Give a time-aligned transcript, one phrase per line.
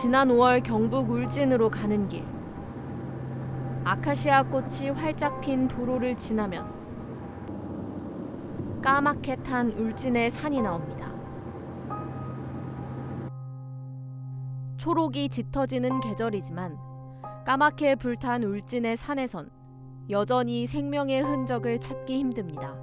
[0.00, 2.24] 지난 5월 경북 울진으로 가는 길.
[3.84, 6.66] 아카시아 꽃이 활짝 핀 도로를 지나면
[8.82, 11.14] 까맣게 탄 울진의 산이 나옵니다.
[14.78, 16.76] 초록이 짙어지는 계절이지만
[17.46, 19.48] 까맣게 불탄 울진의 산에선
[20.10, 22.74] 여전히 생명의 흔적을 찾기 힘듭니다.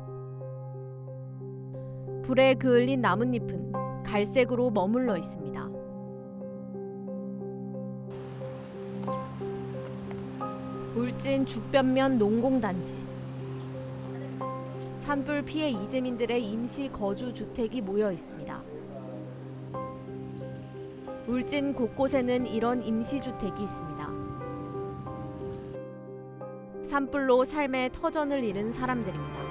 [2.23, 5.70] 불에 그을린 나뭇잎은 갈색으로 머물러 있습니다.
[11.01, 12.95] 울진 죽변면 농공단지
[14.99, 18.61] 산불 피해 이재민들의 임시 거주 주택이 모여 있습니다.
[21.27, 24.09] 울진 곳곳에는 이런 임시 주택이 있습니다.
[26.83, 29.41] 산불로 삶의 터전을 잃은 사람들입니다.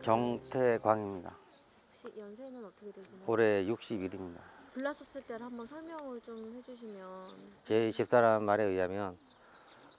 [0.00, 1.39] 정태광입니다.
[2.02, 3.24] 혹시 연세는 어떻게 되시나요?
[3.26, 4.38] 올해 61입니다.
[4.74, 7.24] 불났었을 때를 한번 설명을 좀 해주시면
[7.64, 9.18] 제 집사람 말에 의하면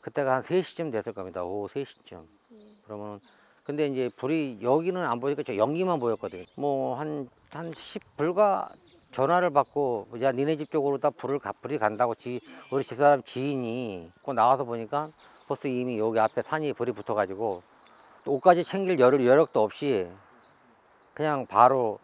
[0.01, 1.43] 그때가 한 3시쯤 됐을 겁니다.
[1.43, 2.25] 오후 3시쯤.
[2.49, 2.59] 네.
[2.85, 3.19] 그러면
[3.65, 6.45] 근데 이제 불이 여기는 안 보니까 저 연기만 보였거든요.
[6.55, 8.69] 뭐 한 한 10 불과
[9.11, 12.39] 전화를 받고 야 니네 집 쪽으로 다 불을 가, 불이 간다고 지
[12.71, 15.11] 우리 집사람 지인이 꼭 나와서 보니까
[15.47, 17.61] 벌써 이미 여기 앞에 산이 불이 붙어가지고
[18.25, 20.09] 옷까지 챙길 여력, 여력도 없이
[21.13, 21.99] 그냥 바로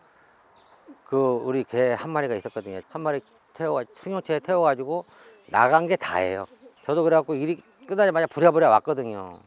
[1.05, 2.81] 그 우리 개 한 마리가 있었거든요.
[2.89, 3.21] 한 마리
[3.53, 5.05] 태워 승용차에 태워가지고
[5.49, 6.45] 나간 게 다예요.
[6.83, 9.39] 저도 그래갖고 일이 끝나자마자 부랴부랴 왔거든요.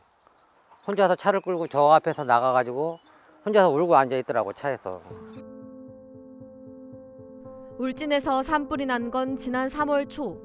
[0.87, 2.99] 혼자서 차를 끌고 저 앞에서 나가가지고
[3.45, 5.03] 혼자서 울고 앉아 있더라고 차에서.
[7.79, 10.39] 울진에서 산불이 난 건 지난 3월 초.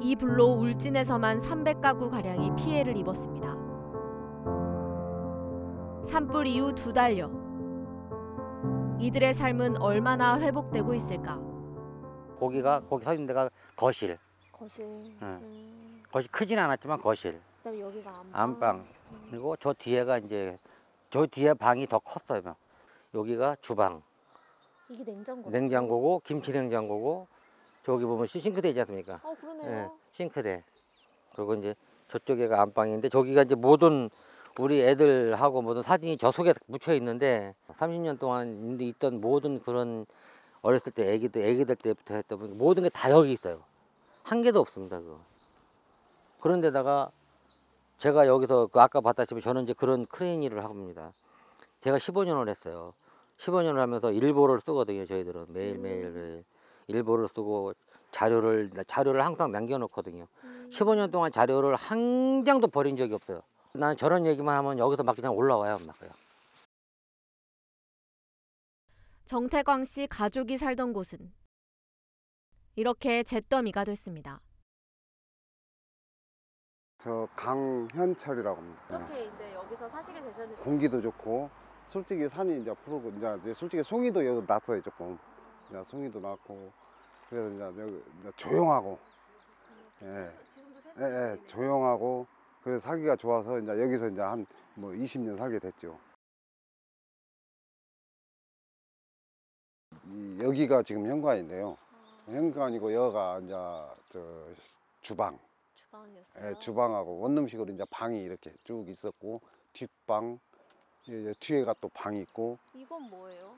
[0.00, 3.53] 이 불로 울진에서만 300가구 가량이 피해를 입었습니다.
[6.04, 7.30] 산불 이후 두 달여.
[9.00, 11.36] 이들의 삶은 얼마나 회복되고 있을까?
[12.38, 14.18] 고기가 거기 서 있는 데가 거실.
[14.52, 14.84] 거실.
[15.22, 16.02] 응.
[16.10, 17.40] 거실 크진 않았지만 거실.
[17.58, 18.30] 그다음에 여기가 안방.
[18.42, 18.86] 안방.
[19.30, 20.58] 그리고 저 뒤에가 이제
[21.10, 22.54] 저 뒤에 방이 더 컸어요.
[23.14, 24.02] 여기가 주방.
[24.88, 25.50] 이게 냉장고.
[25.50, 27.26] 냉장고고 김치 냉장고고
[27.84, 29.20] 저기 보면 시- 싱크대 있지 않습니까?
[29.22, 29.70] 어 그러네요.
[29.70, 30.62] 예, 싱크대.
[31.34, 31.74] 그리고 이제
[32.08, 34.10] 저쪽에가 안방인데 저기가 이제 모든
[34.58, 40.06] 우리 애들하고 모든 사진이 저 속에 묻혀 있는데 30년 동안 있던 모든 그런
[40.62, 43.62] 어렸을 때 애기들 애기들 때부터 했던 모든 게 다 여기 있어요.
[44.22, 45.00] 한 개도 없습니다.
[45.00, 45.18] 그거.
[46.40, 47.10] 그런데다가
[47.98, 51.12] 제가 여기서 그 아까 봤다시피 저는 이제 그런 크레인 일을 있습니다.
[51.80, 52.94] 제가 15년을 했어요.
[53.38, 55.04] 15년을 하면서 일보를 쓰거든요.
[55.04, 56.44] 저희들은 매일 매일 매일
[56.86, 57.74] 일보를 쓰고
[58.12, 60.26] 자료를 자료를 항상 남겨놓거든요.
[60.70, 63.42] 15년 동안 자료를 한 장도 버린 적이 없어요.
[63.76, 66.10] 나는 저런 얘기만 하면 여기서 막 그냥 올라와요, 막요.
[69.24, 71.32] 정태광 씨 가족이 살던 곳은
[72.76, 74.40] 이렇게 잿더미가 됐습니다.
[76.98, 78.84] 저 강현철이라고 합니다.
[78.90, 78.96] 네.
[78.96, 81.50] 어떻게 이제 여기서 사시게 되셨는지 공기도 좋고
[81.88, 83.10] 솔직히 산이 이제 푸르고
[83.40, 85.18] 이제 솔직히 송이도 여기 났어요 조금.
[85.68, 86.72] 이제 송이도 났고
[87.28, 88.98] 그래서 이제 여기 이제 조용하고
[90.02, 90.32] 예.
[90.48, 92.26] 지금도 예, 예, 조용하고
[92.64, 95.98] 그래서 살기가 좋아서 이제 여기서 이제 한 뭐 20년 살게 됐죠.
[100.06, 101.76] 이 여기가 지금 현관인데요.
[102.26, 103.52] 현관이고 여기가 이제
[104.10, 104.48] 저
[105.00, 105.38] 주방.
[105.76, 106.50] 주방이었어요.
[106.50, 109.40] 예, 주방하고 원룸식으로 이제 방이 이렇게 쭉 있었고
[109.72, 110.40] 뒷방
[111.10, 113.54] 예, 예, 뒤에가 또 방이 있고 이건 뭐예요?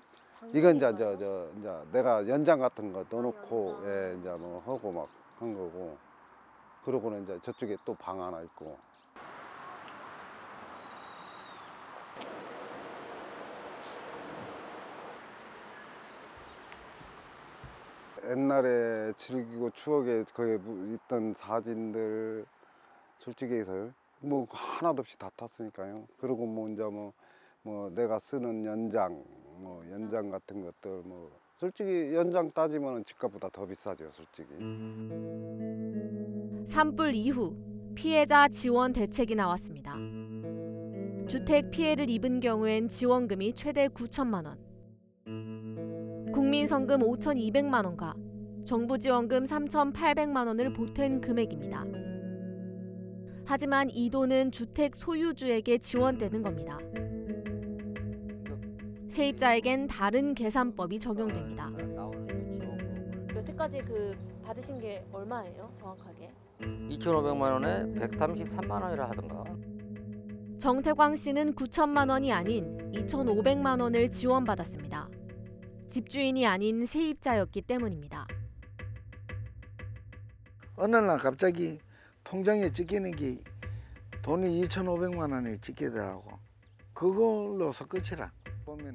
[0.53, 0.95] 이건 이제?
[0.97, 3.89] 저, 저 이제 내가 연장 같은 거 넣어놓고 연장.
[3.89, 5.09] 예 이제 뭐 하고 막
[5.39, 5.99] 한 거고
[6.84, 8.78] 그러고는 이제 저쪽에 또 방 하나 있고
[18.31, 22.45] 옛날에 즐기고 추억에 거기 무- 있던 사진들
[23.19, 23.91] 솔직히 해서
[24.21, 26.07] 뭐 하나도 없이 다 탔으니까요.
[26.19, 27.13] 그리고 뭐 이제 뭐,
[27.63, 29.23] 뭐 내가 쓰는 연장,
[29.59, 34.49] 뭐 연장 같은 것들 뭐 솔직히 연장 따지면은 집값보다 더 비싸죠, 솔직히.
[36.67, 37.55] 산불 이후
[37.95, 39.95] 피해자 지원 대책이 나왔습니다.
[41.29, 44.59] 주택 피해를 입은 경우엔 지원금이 최대 9천만 원,
[46.47, 48.15] 국민성금 5,200만 원과
[48.65, 51.84] 정부 지원금 3,800만 원을 보탠 금액입니다.
[53.45, 56.78] 하지만 이 돈은 주택 소유주에게 지원되는 겁니다.
[59.09, 61.72] 세입자에겐 다른 계산법이 적용됩니다.
[63.34, 64.15] 여태까지 그
[64.45, 66.31] 받으신 게 얼마예요, 정확하게?
[66.60, 69.43] 2,500만 원에 133만 원이라 하던가.
[70.59, 75.16] 정태광 씨는 9천만 원이 아닌 2,500만 원을 지원받았습니다.
[75.91, 78.27] 집주인이 아닌 세입자였기 때문입니다.
[80.77, 81.78] 어느 날 갑자기
[82.24, 83.38] 통장에 찍히는 게
[84.22, 86.38] 돈이 2,500만 원이 찍히더라고.
[86.92, 88.30] 그걸로서 끝이라.
[88.65, 88.94] 보면은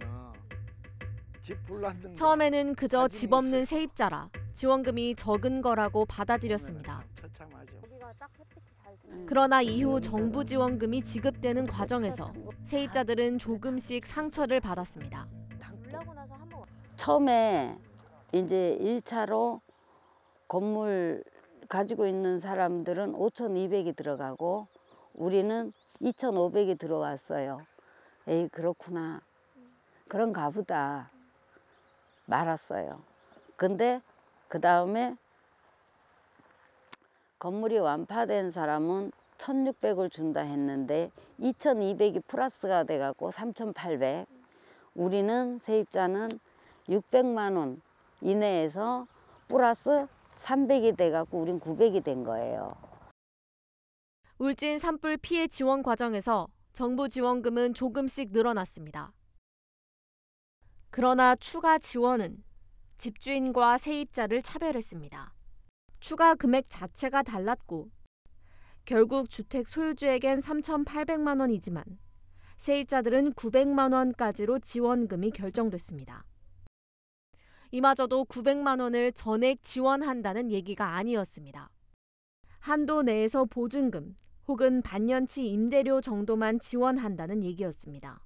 [1.41, 3.65] 집 불났는 거 처음에는 그저 집 없는.
[3.65, 7.03] 세입자라 지원금이 적은 거라고 받아들였습니다.
[7.15, 7.81] 처참하죠.
[9.25, 12.33] 그러나 이후 정부 지원금이 지급되는 과정에서
[12.63, 15.27] 세입자들은 조금씩 상처를 받았습니다.
[17.01, 17.79] 처음에
[18.31, 19.59] 이제 1차로
[20.47, 21.23] 건물
[21.67, 24.67] 가지고 있는 사람들은 5,200이 들어가고
[25.15, 27.65] 우리는 2,500이 들어왔어요.
[28.27, 29.19] 에이 그렇구나.
[30.07, 31.09] 그런가 보다
[32.27, 33.01] 말았어요.
[33.55, 33.99] 근데
[34.47, 35.15] 그 다음에
[37.39, 41.09] 건물이 완파된 사람은 1,600을 준다 했는데
[41.39, 44.27] 2,200이 플러스가 돼갖고 3,800.
[44.93, 46.29] 우리는 세입자는
[46.91, 47.81] 600만 원
[48.21, 49.07] 이내에서
[49.47, 52.75] 플러스 300이 돼갖고 우린 900이 된 거예요.
[54.37, 59.13] 울진 산불 피해 지원 과정에서 정부 지원금은 조금씩 늘어났습니다.
[60.89, 62.43] 그러나 추가 지원은
[62.97, 65.33] 집주인과 세입자를 차별했습니다.
[65.99, 67.89] 추가 금액 자체가 달랐고
[68.85, 71.83] 결국 주택 소유주에겐 3,800만 원이지만
[72.57, 76.25] 세입자들은 900만 원까지로 지원금이 결정됐습니다.
[77.71, 81.69] 이마저도 900만 원을 전액 지원한다는 얘기가 아니었습니다.
[82.59, 84.15] 한도 내에서 보증금
[84.47, 88.21] 혹은 반년치 임대료 정도만 지원한다는 얘기였습니다.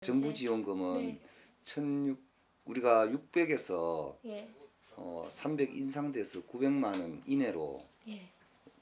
[0.00, 1.20] 정부 지원금은
[1.64, 2.32] 1,600
[2.64, 4.16] 우리가 600에서
[4.96, 7.84] 어, 300 인상돼서 900만 원 이내로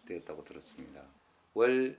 [0.06, 1.02] 되었다고 들었습니다.
[1.54, 1.98] 월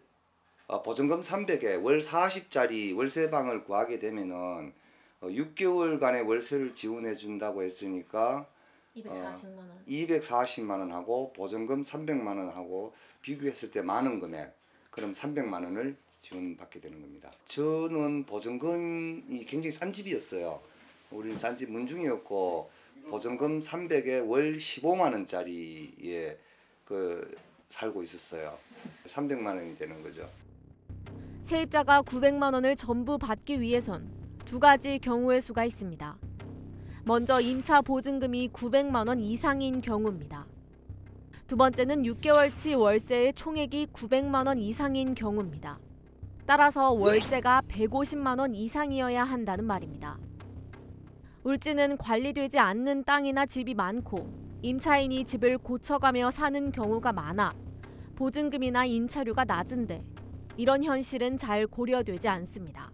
[0.67, 4.73] 아, 보증금 300에 월 40짜리 월세 방을 구하게 되면은
[5.21, 8.47] 어, 6개월간의 월세를 지원해 준다고 했으니까
[8.97, 9.85] 240만 원.
[9.87, 14.53] 240만 원하고 보증금 300만 원하고 비교했을 때 많은 금액
[14.89, 17.31] 그럼 300만 원을 지원받게 되는 겁니다.
[17.47, 20.59] 저는 보증금이 굉장히 싼 집이었어요.
[21.11, 22.69] 우리는 싼집 문중이었고
[23.09, 26.37] 보증금 300에 월 15만 원짜리에
[26.85, 27.35] 그
[27.69, 28.57] 살고 있었어요.
[29.05, 30.29] 300만 원이 되는 거죠.
[31.43, 34.20] 세입자가 900만 원을 전부 받기 위해선
[34.51, 36.17] 두 가지 경우의 수가 있습니다.
[37.05, 40.45] 먼저 임차 보증금이 900만 원 이상인 경우입니다.
[41.47, 45.79] 두 번째는 6개월치 월세의 총액이 900만 원 이상인 경우입니다.
[46.45, 50.19] 따라서 월세가 150만 원 이상이어야 한다는 말입니다.
[51.45, 54.33] 울진은 관리되지 않는 땅이나 집이 많고
[54.63, 57.53] 임차인이 집을 고쳐가며 사는 경우가 많아
[58.17, 60.03] 보증금이나 임차료가 낮은데
[60.57, 62.91] 이런 현실은 잘 고려되지 않습니다.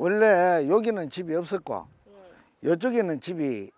[0.00, 1.86] 원래 여기는 집이 없었고
[2.64, 3.70] 이쪽에는 집이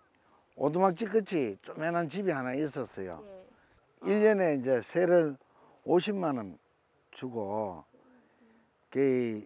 [0.55, 3.21] 오두막집 끝이 쪼매난 집이 하나 있었어요.
[4.03, 5.35] 일 1년에 이제 세를
[5.85, 6.57] 50만 원
[7.11, 7.83] 주고
[8.89, 9.45] 그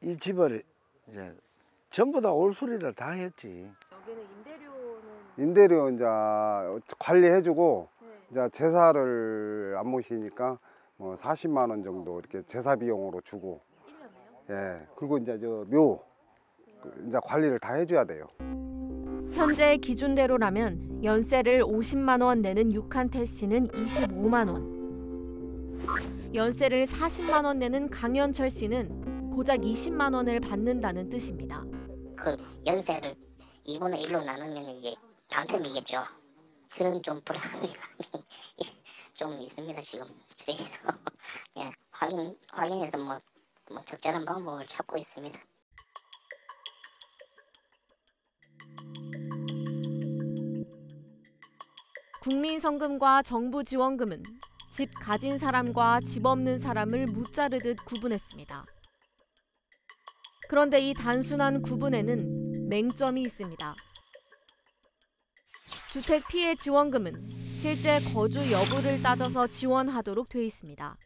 [0.00, 0.62] 이 집을
[1.08, 1.36] 이제
[1.90, 3.70] 전부 다 올수리를 다 했지.
[3.92, 5.02] 여기는 임대료는
[5.36, 7.88] 임대료 이제 관리해주고
[8.30, 10.58] 이제 제사를 안 모시니까
[10.96, 13.60] 뭐 40만 원 정도 이렇게 제사 비용으로 주고
[14.50, 16.02] 예 그리고 이제 저묘
[17.06, 18.26] 이제 관리를 다 해줘야 돼요.
[19.34, 25.82] 현재 기준대로라면 연세를 50만 원 내는 육한태 씨는 25만 원.
[26.34, 31.64] 연세를 40만 원 내는 강현철 씨는 고작 20만 원을 받는다는 뜻입니다.
[32.16, 33.14] 그 연세를
[33.66, 34.94] 2분의 1로 나누면 이제
[35.30, 36.04] 반틈이겠죠.
[36.76, 37.72] 그런 좀 불안감이
[39.14, 40.06] 좀 있습니다 지금
[40.36, 40.64] 저희도
[41.58, 43.18] 예, 확인 확인해서 뭐,
[43.72, 45.38] 뭐 적절한 방법을 찾고 있습니다.
[52.22, 54.22] 국민성금과 정부 지원금은
[54.70, 58.64] 집 가진 사람과 집 없는 사람을 무자르듯 구분했습니다.
[60.48, 63.74] 그런데 이 단순한 구분에는 맹점이 있습니다.
[65.92, 70.96] 주택 피해 지원금은 실제 거주 여부를 따져서 지원하도록 돼 있습니다.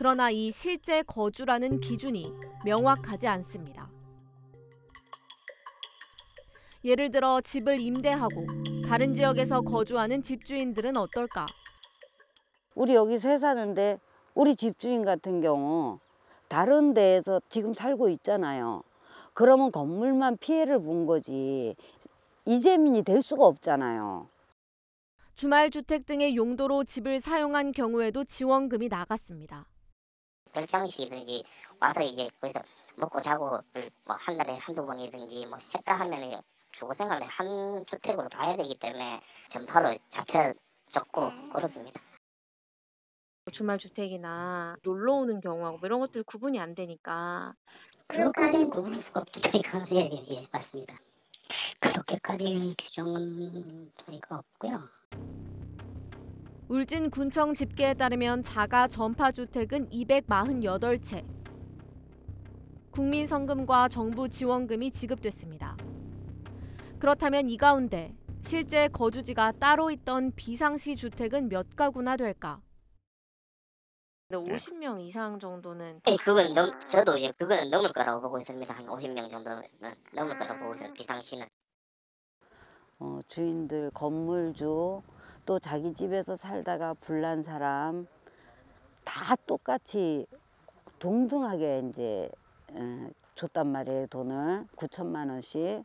[0.00, 2.32] 그러나 이 실제 거주라는 기준이
[2.64, 3.90] 명확하지 않습니다.
[6.82, 8.46] 예를 들어 집을 임대하고
[8.88, 11.44] 다른 지역에서 거주하는 집주인들은 어떨까?
[12.74, 13.98] 우리 여기 새 사는데
[14.32, 15.98] 우리 집주인 같은 경우
[16.48, 18.82] 다른 데에서 지금 살고 있잖아요.
[19.34, 21.76] 그러면 건물만 피해를 본 거지
[22.46, 24.30] 이재민이 될 수가 없잖아요.
[25.34, 29.66] 주말 주택 등의 용도로 집을 사용한 경우에도 지원금이 나갔습니다.
[30.52, 31.44] 별장식이든지
[31.80, 32.62] 와서 이제 거기서
[32.96, 33.58] 먹고 자고
[34.04, 36.40] 뭐한 달에 한두 번이든지 뭐 했다 하면은
[36.72, 42.00] 주거 생활을 한 주택으로 봐야 되기 때문에 전파로 잡혀졌고 그렇습니다.
[43.52, 47.54] 주말 주택이나 놀러 오는 경우하고 뭐 이런 것들 구분이 안 되니까
[48.06, 49.40] 그것까지는 구분할 수가 없죠.
[49.40, 50.98] 저희가 예, 예, 예, 맞습니다.
[51.80, 54.88] 그렇게까지 규정은 저희가 없고요.
[56.70, 61.26] 울진 군청 집계에 따르면 자가 전파 주택은 248채.
[62.92, 65.76] 국민 성금과 정부 지원금이 지급됐습니다.
[67.00, 72.60] 그렇다면 이 가운데 실제 거주지가 따로 있던 비상시 주택은 몇 가구나 될까?
[74.28, 78.72] 근데 50명 이상 정도는 예, 그건 넘, 저도 예, 그건 넘을 거라고 보고 있습니다.
[78.72, 79.62] 한 50명 정도는
[80.14, 80.92] 넘을 거라고 보고 있어요.
[80.92, 81.48] 비상시는.
[83.00, 85.02] 어, 주인들, 건물주,
[85.46, 88.06] 또 자기 집에서 살다가 불난 사람
[89.04, 90.26] 다 똑같이
[90.98, 92.30] 동등하게 이제
[92.72, 95.84] 에, 줬단 말이에요 돈을 9천만 원씩.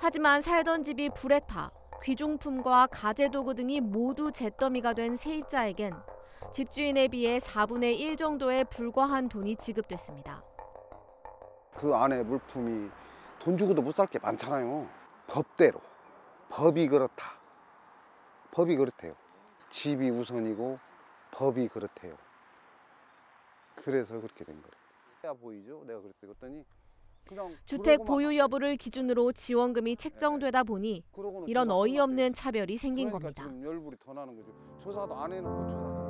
[0.00, 1.70] 하지만 살던 집이 불에 타
[2.02, 5.92] 귀중품과 가재도구 등이 모두 잿더미가 된 세입자에겐
[6.52, 10.42] 집주인에 비해 4분의 1 정도에 불과한 돈이 지급됐습니다.
[11.74, 12.90] 그 안에 물품이
[13.38, 14.86] 돈 주고도 못 살 게 많잖아요.
[15.28, 15.80] 법대로
[16.50, 17.41] 법이 그렇다.
[18.52, 19.14] 법이 그렇대요.
[19.70, 20.78] 집이 우선이고
[21.32, 22.16] 법이 그렇대요.
[23.76, 24.72] 그래서 그렇게 된 거예요.
[25.24, 25.82] 야 보이죠?
[25.86, 26.64] 내가 그랬더니 그랬더니
[27.64, 33.32] 주택 보유 여부를 기준으로 지원금이 책정되다 보니 그러고는 이런 조사도 어이없는 안 차별이 생긴 그러니까
[33.42, 33.68] 겁니다.
[33.68, 34.52] 열불이 더 나는 거죠.
[34.82, 36.01] 조사도 안 해놓고 조사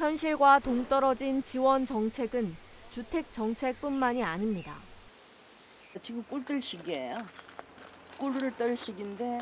[0.00, 2.56] 현실과 동떨어진 지원 정책은
[2.88, 4.74] 주택 정책뿐만이 아닙니다.
[6.00, 7.16] 지금 꿀들 시기예요.
[8.18, 9.40] 꿀을 떨 시기인데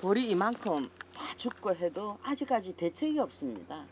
[0.00, 3.84] 벌이 이만큼 다 죽고 해도 아직까지 대책이 없습니다.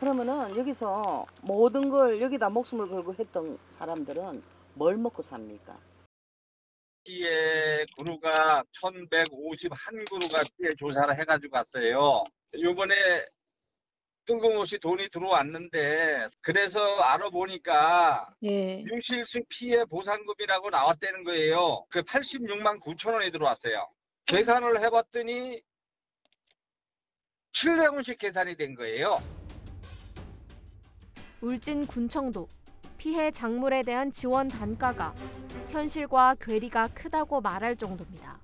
[0.00, 5.78] 그러면은 여기서 모든 걸 여기다 목숨을 걸고 했던 사람들은 뭘 먹고 삽니까?
[7.04, 12.24] 피해 그루가 1151그루가 피해 조사를 해가지고 왔어요.
[12.58, 12.94] 요번에
[14.26, 18.82] 뜬금없이 돈이 들어왔는데 그래서 알아보니까 예.
[18.82, 21.86] 유실수 피해 보상금이라고 나왔다는 거예요.
[21.88, 23.88] 그 86만 9천 원이 들어왔어요.
[24.26, 25.62] 계산을 해봤더니
[27.52, 29.16] 700원씩 계산이 된 거예요.
[31.40, 32.48] 울진 군청도
[32.98, 35.14] 피해 작물에 대한 지원 단가가
[35.70, 38.40] 현실과 괴리가 크다고 말할 정도입니다.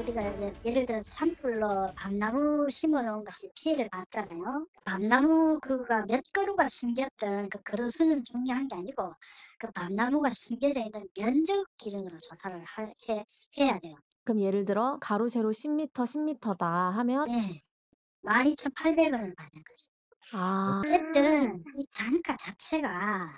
[0.00, 4.66] 우리가 이제 예를 들어 산불로 밤나무 심어놓은 것이 피해를 봤잖아요.
[4.84, 9.12] 밤나무 그가 몇 그루가 심겼던 그 그루 수는 중요한 게 아니고
[9.58, 13.24] 그 밤나무가 심겨져 있는 면적 기준으로 조사를 하, 해,
[13.58, 13.94] 해야 돼요.
[14.24, 17.62] 그럼 예를 들어 가로 세로 10m, 10m다 하면 네.
[18.24, 19.94] 12,800원을 받는 거죠.
[20.32, 23.28] 아, 어쨌든 이 단가 자체가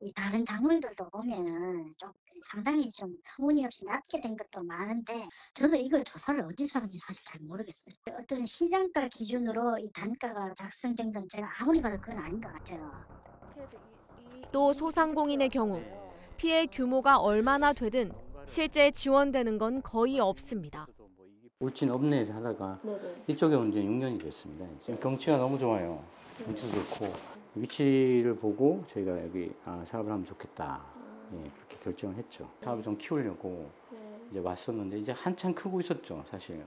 [0.00, 2.10] 이 다른 작물들도 보면은 좀
[2.42, 7.94] 상당히 좀 터무니없이 낮게 된 것도 많은데 저도 이걸 조사를 어디서 하는지 사실 잘 모르겠어요.
[8.20, 12.90] 어떤 시장가 기준으로 이 단가가 작성된 건 제가 아무리 봐도 그건 아닌 것 같아요.
[14.52, 15.80] 또 소상공인의 경우
[16.36, 18.10] 피해 규모가 얼마나 되든
[18.46, 20.86] 실제 지원되는 건 거의 없습니다.
[21.60, 22.80] 울진 읍내에서 하다가
[23.26, 24.66] 이쪽에 온 지 6년이 됐습니다.
[24.80, 26.02] 지금 경치가 너무 좋아요.
[26.44, 27.12] 경치도 좋고
[27.54, 30.82] 위치를 보고 저희가 여기 아, 사업을 하면 좋겠다.
[31.32, 32.50] 예, 그렇게 결정을 했죠.
[32.62, 33.70] 사업을 좀 키우려고
[34.30, 36.64] 이제 왔었는데 이제 한참 크고 있었죠, 사실.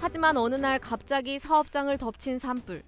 [0.00, 2.82] 하지만 어느 날 갑자기 사업장을 덮친 산불.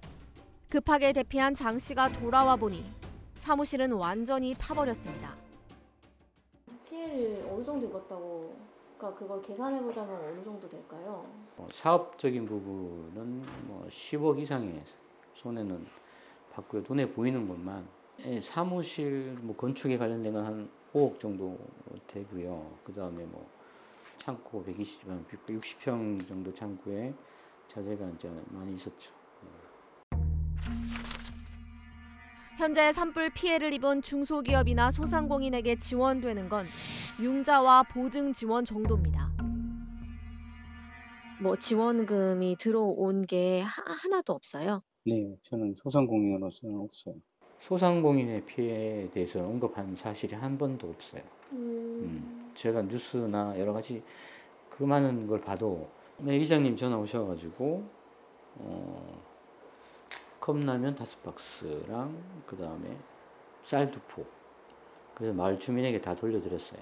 [0.69, 2.83] 급하게 대피한 장 씨가 돌아와 보니
[3.35, 5.33] 사무실은 완전히 타버렸습니다.
[6.89, 8.55] 피해를 어느 정도 입었다고
[8.97, 11.25] 그러니까 그걸 계산해 보자면 어느 정도 될까요?
[11.55, 14.83] 뭐 사업적인 부분은 뭐 10억 이상의
[15.35, 15.85] 손해는
[16.51, 16.83] 받고요.
[16.87, 17.87] 눈에 보이는 것만
[18.25, 21.57] 예, 사무실 뭐 건축에 관련된 건 한 5억 정도
[22.07, 22.77] 되고요.
[22.83, 23.47] 그 다음에 뭐
[24.17, 25.01] 창고 120,
[25.47, 27.13] 60평 정도 창고에
[27.67, 29.11] 자재가 이제 많이 있었죠.
[32.57, 36.65] 현재 산불 피해를 입은 중소기업이나 소상공인에게 지원되는 건
[37.21, 39.31] 융자와 보증 지원 정도입니다.
[41.39, 44.81] 뭐 지원금이 들어온 게 하, 하나도 없어요.
[45.05, 47.15] 네, 저는 소상공인으로서는 없어요.
[47.59, 51.21] 소상공인의 피해에 대해서 언급한 사실이 한 번도 없어요.
[51.51, 54.03] 음, 제가 뉴스나 여러 가지
[54.69, 57.87] 그 많은 걸 봐도 네, 이장님 전화 오셔가지고
[58.55, 59.21] 어,
[60.39, 62.97] 컵라면 다섯 박스랑 그 다음에
[63.63, 64.25] 쌀 두 포.
[65.13, 66.79] 그래서 마을 주민에게 다 돌려드렸어요.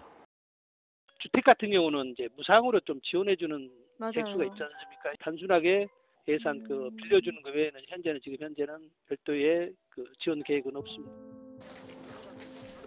[1.20, 4.14] 주택 같은 경우는 이제 무상으로 좀 지원해주는 맞아요.
[4.18, 5.14] 액수가 있지 않습니까?
[5.20, 5.88] 단순하게
[6.28, 11.14] 예산 그 빌려주는 것 외에는 현재는 지금 현재는 별도의 그 지원 계획은 없습니다.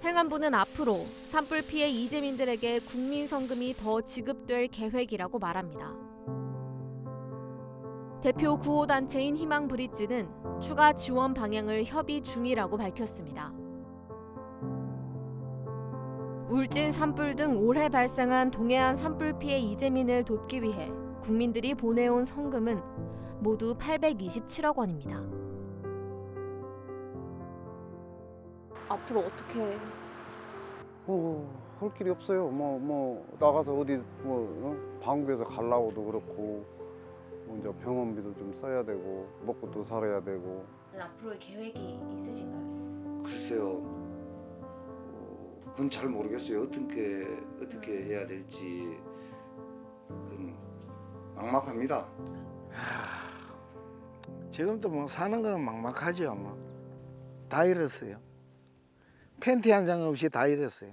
[0.02, 0.94] 행안부는 앞으로
[1.28, 5.94] 산불 피해 이재민들에게 국민 성금이 더 지급될 계획이라고 말합니다.
[8.22, 10.28] 대표 구호 단체인 희망 브릿지는
[10.60, 13.52] 추가 지원 방향을 협의 중이라고 밝혔습니다.
[16.50, 20.90] 울진 산불 등 올해 발생한 동해안 산불 피해 이재민을 돕기 위해
[21.20, 23.07] 국민들이 보내온 성금은
[23.40, 25.20] 모두 827억 원입니다.
[28.88, 29.78] 앞으로 어떻게
[31.06, 32.48] 어, 할 길이 없어요.
[32.48, 35.00] 뭐, 뭐, 나가서 어디, 뭐, 어?
[35.02, 36.66] 방구에서 갈라고도 그렇고,
[37.46, 40.66] 뭐 이제 병원비도 좀 써야 되고, 먹고 또 살아야 되고.
[40.98, 43.22] 앞으로의 계획이 있으신가요?
[43.22, 43.68] 글쎄요.
[44.60, 46.62] 어, 그건 잘 모르겠어요.
[46.62, 47.24] 어떻게
[47.62, 48.98] 어떻게 해야 될지
[50.08, 50.56] 그건
[51.36, 52.06] 막막합니다.
[54.58, 56.34] 지금도 뭐 사는 거는 막막하죠.
[56.34, 56.58] 뭐.
[57.48, 58.18] 다 잃었어요.
[59.38, 60.92] 팬티 한 장 없이 다 잃었어요.